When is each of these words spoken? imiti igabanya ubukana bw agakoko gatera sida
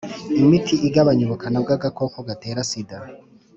imiti 0.41 0.75
igabanya 0.87 1.21
ubukana 1.25 1.57
bw 1.63 1.69
agakoko 1.77 2.17
gatera 2.27 2.61
sida 2.69 2.97